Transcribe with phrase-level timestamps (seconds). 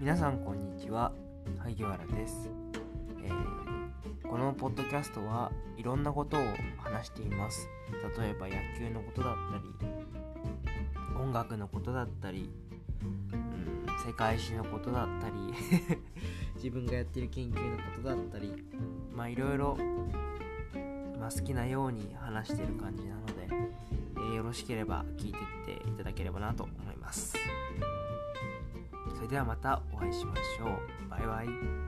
[0.00, 1.10] 皆さんこんにちは。
[1.58, 2.48] 萩原です、
[3.24, 6.40] えーこのポッドキャストはいろんなことを
[6.76, 7.68] 話しています。
[8.16, 12.48] 例えば野球のことだったり音楽のことだったり、
[13.02, 15.34] うん、世界史のことだったり
[16.54, 18.54] 自分がやってる研究のことだったり
[19.12, 19.76] まあいろいろ
[21.18, 25.38] まあ好きなように話してる感じなので、えーよろしければ聞いて
[25.72, 27.37] っていただければなと思います。
[29.28, 30.64] れではまたお会いしましょ
[31.06, 31.08] う。
[31.10, 31.87] バイバイ。